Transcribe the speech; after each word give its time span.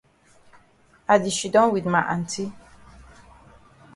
I 1.13 1.15
di 1.23 1.31
shidon 1.37 1.69
wit 1.71 1.85
ma 1.93 2.01
aunty. 2.13 2.45